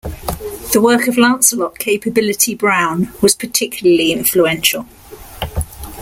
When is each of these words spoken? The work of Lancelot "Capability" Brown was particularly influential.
The 0.73 0.81
work 0.81 1.05
of 1.07 1.15
Lancelot 1.15 1.77
"Capability" 1.77 2.55
Brown 2.55 3.13
was 3.21 3.35
particularly 3.35 4.11
influential. 4.11 4.87